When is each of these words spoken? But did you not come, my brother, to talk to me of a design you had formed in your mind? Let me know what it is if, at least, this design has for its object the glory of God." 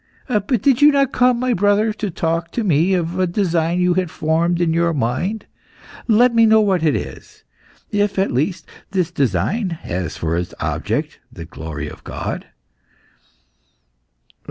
But 0.27 0.63
did 0.63 0.81
you 0.81 0.91
not 0.91 1.11
come, 1.11 1.39
my 1.39 1.53
brother, 1.53 1.93
to 1.93 2.09
talk 2.09 2.49
to 2.53 2.63
me 2.63 2.95
of 2.95 3.19
a 3.19 3.27
design 3.27 3.79
you 3.79 3.93
had 3.93 4.09
formed 4.09 4.59
in 4.59 4.73
your 4.73 4.95
mind? 4.95 5.45
Let 6.07 6.33
me 6.33 6.47
know 6.47 6.59
what 6.59 6.81
it 6.81 6.95
is 6.95 7.43
if, 7.91 8.17
at 8.17 8.31
least, 8.31 8.65
this 8.89 9.11
design 9.11 9.69
has 9.69 10.17
for 10.17 10.35
its 10.35 10.55
object 10.59 11.19
the 11.31 11.45
glory 11.45 11.87
of 11.87 12.03
God." 12.03 12.47